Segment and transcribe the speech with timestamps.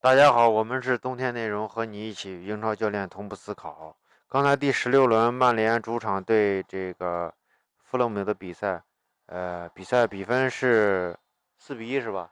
[0.00, 3.96] 大家好，我们是冬天内容，和你一起英超教练同步思考。
[4.28, 7.34] 刚才第十六轮曼联主场对这个
[7.82, 8.80] 富勒姆的比赛，
[9.26, 11.18] 呃，比赛比分是
[11.58, 12.30] 四比一，是吧？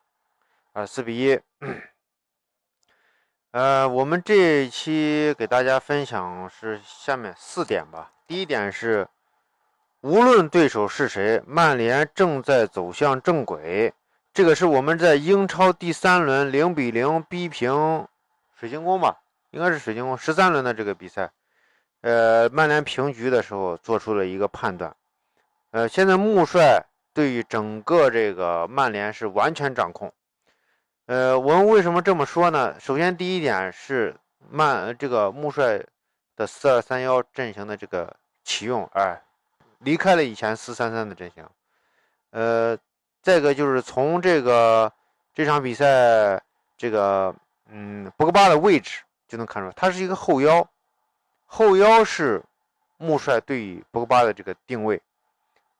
[0.75, 1.41] 啊，四比一。
[3.51, 8.13] 呃，我们这一期给大家分享是下面四点吧。
[8.29, 9.09] 第一点是，
[10.03, 13.93] 无论对手是谁，曼联正在走向正轨。
[14.37, 18.07] 这个是我们在英超第三轮零比零逼平
[18.55, 21.33] 水晶宫吧，应该是水晶宫十三轮的这个比赛，
[22.03, 24.95] 呃，曼联平局的时候做出了一个判断，
[25.71, 30.13] 呃，现在穆帅对于整个这个曼联是完全掌控，
[31.07, 32.79] 呃，我们为什么这么说呢？
[32.79, 34.15] 首先第一点是
[34.51, 35.83] 曼这个穆帅
[36.37, 38.15] 的四二三幺阵型的这个
[38.45, 39.19] 启用，哎，
[39.79, 41.43] 离开了以前四三三的阵型，
[42.33, 42.79] 呃。
[43.27, 44.93] 再一个就是从这个
[45.35, 46.41] 这场比赛，
[46.77, 47.35] 这个
[47.69, 50.65] 嗯，博格巴的位置就能看出来，他是一个后腰，
[51.45, 52.41] 后腰是
[52.99, 55.03] 穆帅对于博格巴的这个定位，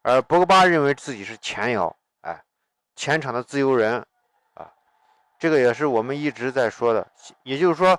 [0.03, 2.43] 而博格巴认为自己是前腰，哎，
[2.97, 4.05] 前场的自由人
[4.55, 4.69] 啊，
[5.39, 7.07] 这个也是我们一直在说的，
[7.45, 7.97] 也就是说，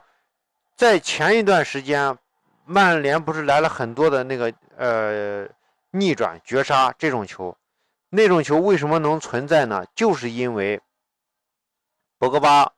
[0.75, 2.17] 在前一段时间，
[2.65, 5.47] 曼联不是来了很多的那个呃
[5.91, 7.55] 逆转绝杀这种球。
[8.09, 9.85] 那种球为什么能存在呢？
[9.93, 10.81] 就是因为
[12.17, 12.71] 博格巴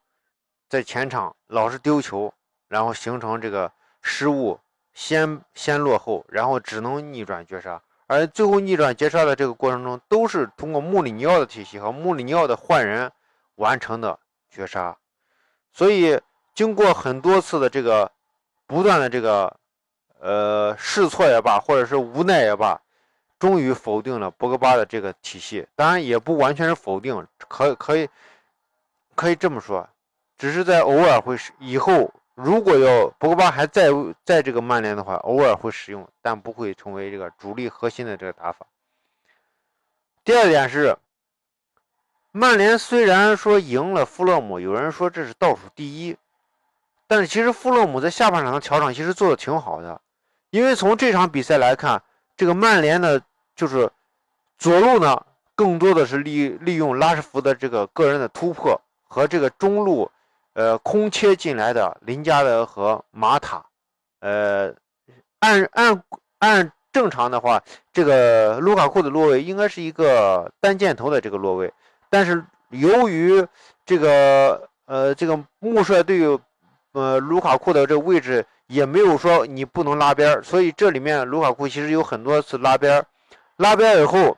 [0.67, 2.33] 在前场老是丢球，
[2.67, 4.59] 然后形成这个失误，
[4.93, 7.81] 先先落后，然后只能逆转绝杀。
[8.07, 13.11] 而最后逆转绝杀的这个过程中，都是通过穆里尼奥的体系和穆里尼奥的换人
[13.55, 14.19] 完成的
[14.49, 14.97] 绝杀。
[15.71, 16.19] 所以
[16.55, 18.11] 经过很多次的这个
[18.65, 19.55] 不断的这个
[20.19, 22.81] 呃试错也罢，或者是无奈也罢。
[23.39, 28.09] 终于否定了博格巴的这个体系，当然也不完全是否定，可可以
[29.15, 29.87] 可以这么说，
[30.37, 33.87] 只是在偶尔会使以后如果要博格巴还在
[34.25, 38.67] 在这个曼联的话，偶尔会使用，但不会成为这个主力核心的这个打法。
[40.25, 40.97] 第二点是，
[42.33, 46.17] 曼联虽然说赢了富勒姆，有人说这是倒数第一，
[47.07, 50.01] 但是其实富勒姆在下半场的调整其实做的挺好的，
[50.49, 52.03] 因为从这场比赛来看，
[52.35, 53.23] 这个曼联的。
[53.59, 53.89] 就是
[54.57, 55.21] 左路呢，
[55.53, 60.09] 更多的是利利用拉什福德这个个人的突破和这个中路，
[60.53, 63.65] 呃，空切进来的林加德和马塔，
[64.21, 64.73] 呃，
[65.39, 66.01] 按按
[66.37, 67.61] 按正常的话，
[67.91, 71.73] 这个卢卡库的落位应该是一个单箭头的这个落位，
[72.09, 73.45] 但是由于
[73.85, 76.21] 这个呃这个穆帅对
[76.93, 83.05] 呃卢卡库的这个位置也没有说你不能拉边所以这里面卢卡库其实有很多次拉边
[83.59, 84.37] 拉边以后，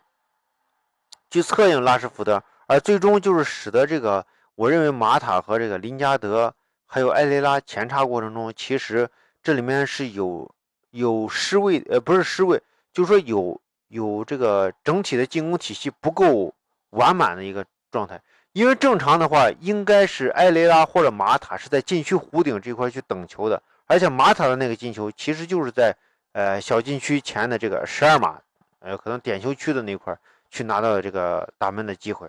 [1.30, 6.52] 去策应拉什福德，而最终就是使得这个，我认为马塔和这个林加德
[6.88, 9.08] 还有埃雷拉前插过程中，其实
[9.44, 10.50] 这里面是有
[10.90, 12.60] 有失位，呃，不是失位，
[12.92, 16.52] 就是说有有这个整体的进攻体系不够
[16.90, 18.20] 完满的一个状态。
[18.54, 25.96] 因为正常的话，应该是埃雷拉或者马塔是在禁区弧顶这块去等球的，而且马塔的那个进球其实就是在
[26.32, 28.42] 呃小禁区前的这个十二码。
[28.82, 30.18] 呃，可能点球区的那块
[30.50, 32.28] 去拿到这个打门的机会，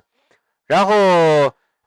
[0.66, 0.94] 然后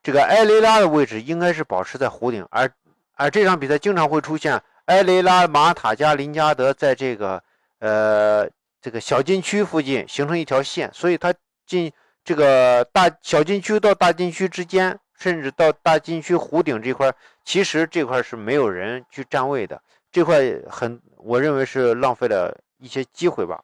[0.04, 2.70] 这个埃雷拉的位置应该是保持在弧顶，而
[3.16, 7.42] 而这场比赛经常会出现埃雷拉、马塔加林加德在这个
[7.80, 8.50] 呃
[8.82, 11.34] 这个小禁区附近形成一条线，所以他
[11.66, 11.92] 进
[12.24, 19.82] 这个大小禁区到大禁区之间，甚至到大禁区弧顶这块，其实这块是没有人去站位的，
[20.12, 23.62] 这块很我认为是浪费了一些机会吧。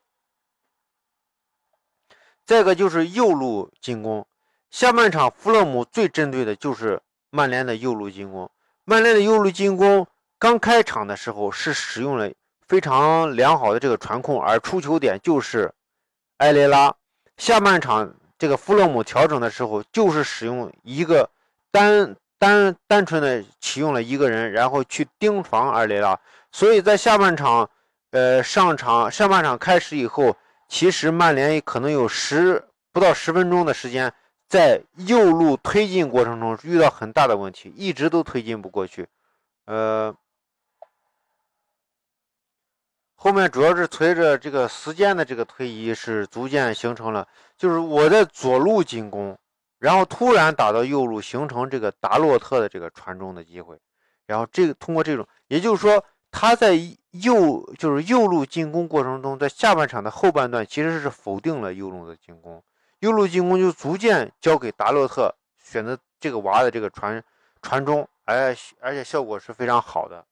[2.52, 4.28] 再个就是右路进攻，
[4.70, 8.52] 下半场弗勒姆最针对的就是曼联的右路进攻。
[8.84, 10.06] 曼联的右路进攻
[10.38, 12.30] 刚开场的时候是使用了
[12.68, 15.72] 非常良好的这个传控，而出球点就是
[16.40, 16.94] 埃雷拉。
[17.38, 21.30] 下半场这个弗勒姆调整的时候，就是使用一个
[21.72, 26.20] 单单单纯的启用了一个人，然后去盯防埃雷拉。
[26.52, 27.70] 所以在下半场，
[28.10, 30.36] 呃，上场上半场开始以后。
[30.72, 34.12] 其实曼联可能有十不到十分钟的时间，
[34.48, 39.06] 在右路推进过程中遇到很大的问题，一直都推进不过去。
[39.66, 40.16] 呃，
[43.16, 47.28] 后面主要是随着这个时间的这个推移，是逐渐形成了，
[47.58, 49.38] 就是我在左路进攻，
[49.78, 53.78] 然后突然打到右路，形成这个达洛特的这个传中的机会，
[54.26, 56.02] 然后这个通过这种，也就是说。
[56.32, 56.74] 他在
[57.12, 62.64] 右就是右路进攻过程中，在下半场的后半段其实是否定了右路的进攻，
[63.00, 67.22] 右路进攻就逐渐交给达洛特选择这个娃的这个传
[67.62, 70.26] 传中，而而且效果是非常好的。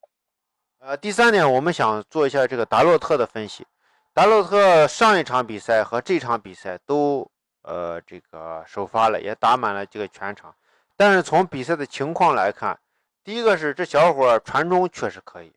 [0.80, 3.68] 呃，第三点，我们想做一下这个达洛特的分析。
[4.13, 7.30] 达洛特上一场比赛和这场比赛都
[7.63, 10.56] 呃这个首发了，也打满了这个全场。
[10.95, 12.80] 但是从比赛的情况来看，
[13.24, 15.52] 第一个是这小伙传中确实可以。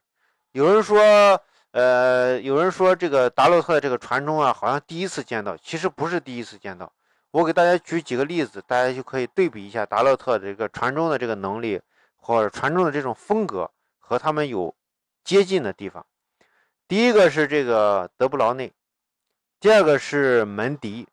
[0.52, 1.00] 有人说，
[1.70, 6.93] 呃，有人说这个达洛特这个传中啊，好像第一次见到，其实不是第一次见到。
[7.31, 11.81] 我给大家举几个例子，大家就可以对比一下达洛特这个传中的这个能力，
[12.16, 14.75] 或者传中的这种风格和他们有
[15.25, 16.04] 接近的地方。
[16.87, 18.70] 第一个是这个德布劳内，
[19.58, 21.08] 第二个是门迪，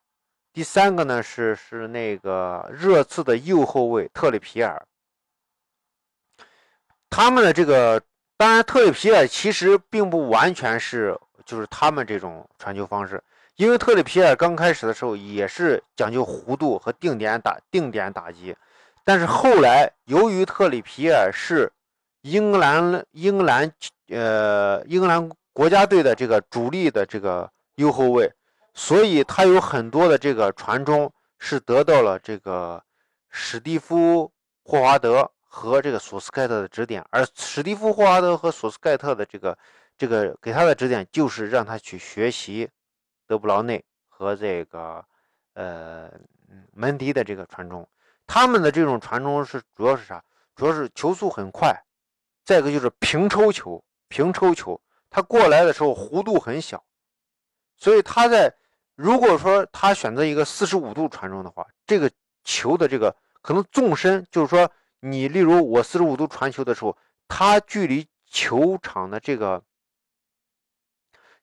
[0.51, 4.85] 第三个呢是是那个热刺的右后卫特里皮尔。
[7.09, 8.01] 他们的这个，
[8.39, 11.13] 当然特里皮尔其实并不完全是
[11.45, 13.21] 就是他们这种传球方式，
[13.57, 18.55] 因为特里皮尔刚开始的时候也是讲究弧度和定点打定点打击，
[19.03, 21.69] 但是后来由于特里皮尔是
[22.21, 23.69] 英格兰英格兰
[24.07, 25.29] 呃英格兰。
[25.51, 28.31] 国家队的这个主力的这个右后卫，
[28.73, 32.81] 所以他有很多的这个传中是得到了这个
[33.29, 34.31] 史蒂夫
[34.63, 39.57] 霍华德和这个索斯盖特的指点，而史蒂夫霍华德和索斯盖特的这个
[39.97, 42.69] 这个给他的指点就是让他去学习
[43.27, 45.03] 德布劳内和这个
[45.55, 46.09] 呃
[46.71, 47.85] 门迪的这个传中，
[48.27, 50.23] 他们的这种传中是主要是啥？
[50.55, 51.75] 主要是球速很快，
[52.45, 54.79] 再一个就是平抽球，平抽球。
[55.09, 56.83] 他过来的时候弧度很小，
[57.75, 58.53] 所以他在
[58.95, 62.11] 如果说他选择一个四十五度传中的话，这个
[62.43, 66.97] 球的这个可能纵深，就是说你例如我四十五度传球的时候，
[67.27, 69.63] 它距离球场的这个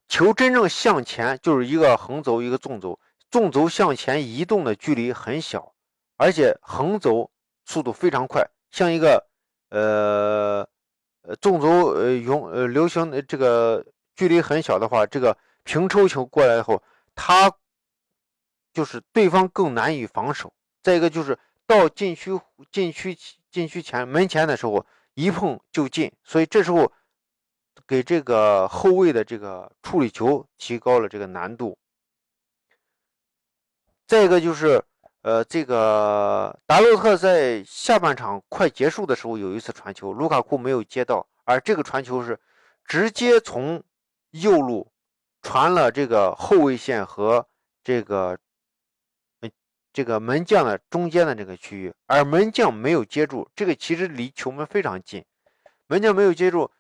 [0.09, 2.99] 球真正向前就是一个横轴一个纵轴，
[3.31, 5.75] 纵轴向前移动的距离很小，
[6.17, 7.31] 而且横轴
[7.65, 9.27] 速度非常快，像一个
[9.71, 10.69] 呃。
[11.41, 16.81] 纵轴呃永呃流行的这个距离很小的话，这个平抽球过来以后，
[17.17, 17.53] 他
[18.73, 20.55] 就是对方更难以防守。
[20.85, 21.37] 再一个就是
[21.67, 23.19] 到禁区禁区
[23.57, 26.93] 禁区前门前的时候，一碰就进，所以这时候
[27.87, 31.79] 给这个后卫的这个处理球提高了这个难度。
[34.07, 34.85] 再一个就是。
[35.23, 42.39] 呃，这个达洛特在下半场快结束的时候有一次传球，卢卡库没有接到，而这个传球是
[42.85, 43.83] 直接从
[44.31, 44.93] 右路
[45.43, 47.45] 传了这个后卫线和
[47.83, 48.39] 这个
[49.97, 55.25] 这个门将的中间的这个区域，而门将没有接住，这个其实离球门非常近，
[55.87, 56.71] 门将没有接住，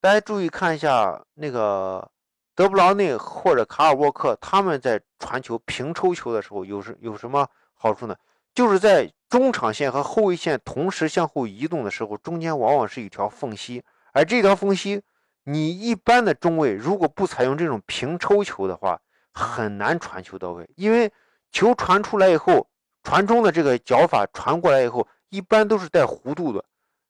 [0.00, 2.10] 大家注意看一下那个
[2.52, 7.48] 德布劳内或者卡尔沃克他们在传球平抽球的时候有什有什么？
[7.74, 8.16] 好处呢，
[8.52, 15.00] 就是在中场线和后卫线同时向后移动的时候，中间往往是一条缝隙，而这条缝隙，
[15.44, 19.00] 你一般的中卫如果不采用这种平抽球的话，
[19.32, 21.12] 很难传球到位，因为
[21.54, 22.68] 球传出来以后，
[23.04, 26.64] 传中的这个脚法传过来以后，一般都是带弧度的，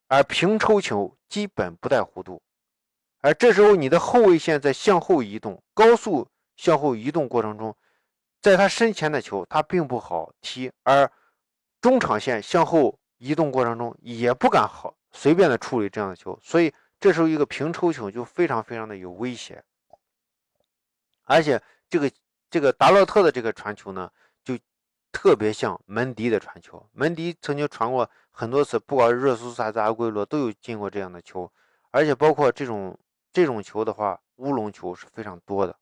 [0.06, 2.42] 而平抽球基本不带弧度，
[3.22, 7.74] 而这时候你的后卫线在向后移动，高速向后移动过程中。
[8.42, 11.10] 在他身前的球，他并不好踢，而
[11.80, 16.70] 中场线向后移动过程中也不敢好随便的处理这样的球，所以
[17.00, 19.64] 这时候一个平抽球就非常非常的有威胁。
[21.24, 21.58] 而且
[21.88, 22.10] 这个
[22.50, 24.10] 这个达洛特的这个传球呢，
[25.14, 26.84] 特别像门迪的传球。
[26.92, 31.50] 门迪曾经传过很多次，不管是热苏萨兹、阿圭罗都有进过这样的球，
[31.92, 32.98] 而且包括这种
[33.32, 35.74] 这种球的话，乌龙球是非常多的。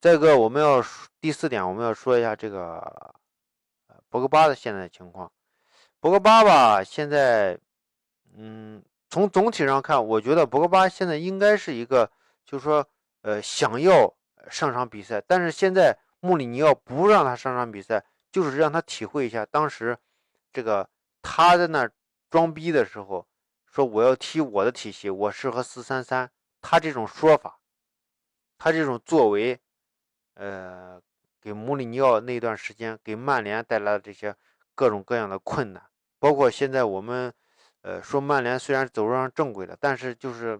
[0.00, 0.84] 再一个，我们要
[1.18, 3.14] 第四点，我们要说一下这个
[4.10, 5.32] 博格巴的现在情况。
[5.98, 7.58] 博格巴吧，现在，
[8.36, 12.10] 嗯，从总体上看，我觉得博格巴现在应该是一个，
[12.44, 12.86] 就是说，
[13.22, 14.12] 呃，想要
[14.50, 19.96] 上场比赛，但是现在穆里尼奥不让他上场比赛，就是让他体会一下当时
[20.52, 20.88] 这个
[21.20, 21.88] 他在那
[22.28, 23.28] 装逼的时候，
[23.66, 26.28] 说我要踢我的体系，我适合四三三，
[26.60, 27.60] 他这种说法，
[28.58, 29.60] 他这种作为。
[30.34, 30.98] 呃，
[31.42, 34.34] 给穆里尼奥那段时间，给曼联带来了这些
[34.74, 35.82] 各种各样的困难，
[36.18, 37.30] 包括现在我们，
[37.82, 40.58] 呃，说曼联虽然走上正轨了，但是就是，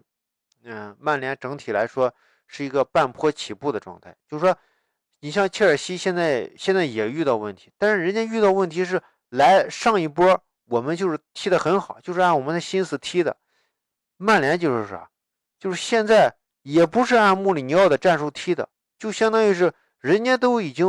[0.65, 2.15] 嗯，曼联整体来说
[2.47, 4.15] 是一个半坡起步的状态。
[4.29, 4.55] 就是说，
[5.25, 13.37] 你像切尔西现在现在也遇到问题，但是人家遇到问题是来上一波我们就是踢得很好，就是按我们的心思踢的。
[14.17, 15.09] 曼联就是啥，
[15.61, 18.69] 就是现在也不是按穆里尼奥的战术踢的。
[18.99, 20.89] 就相当于是人家都已经，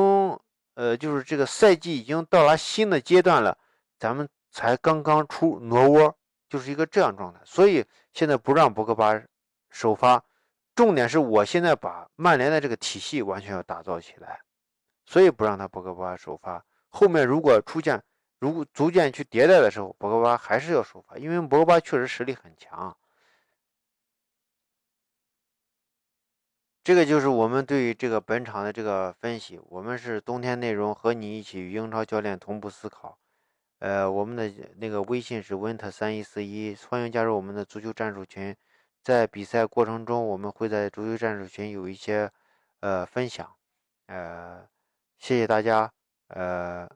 [0.74, 3.56] 呃，就是这个赛季已经到了新的阶段了，
[4.00, 6.18] 咱们才刚刚出挪窝，
[6.50, 7.40] 就是一个这样状态。
[7.46, 9.22] 所以现在不让博格巴
[9.70, 10.24] 首发，
[10.76, 14.42] 重点是我现在把曼联的这个体系完全要打造起来，
[15.06, 16.66] 所以不让他博格巴首发。
[16.90, 18.02] 后面如果出现
[18.40, 22.96] 如果逐渐去迭代的时候，博格巴还是要首发，因为博格巴确实实力很强。
[26.84, 29.58] 这个就是我们对于这个本场的这个分析。
[29.70, 33.18] 我们是冬天内容和你一起与英超教练同步思考。
[33.80, 38.54] 呃，我们的那个微信是 winter 三一四一，欢迎加入我们的足球战术群。
[39.04, 42.32] 在比赛过程中，我们会在足球战术群有一些
[42.80, 43.54] 呃分享。
[44.08, 44.66] 呃，
[45.18, 45.92] 谢谢大家。
[46.28, 46.90] 呃，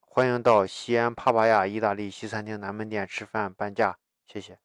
[0.00, 3.96] 欢迎到西安帕帕亚意大利西餐厅南门店吃饭半价，
[4.26, 4.63] 谢谢。